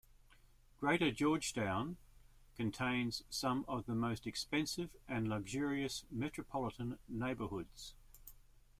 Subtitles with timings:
[0.79, 1.95] Greater Georgetown-
[2.57, 7.93] contains some of the most expensive and luxurious metropolitan neighbourhoods.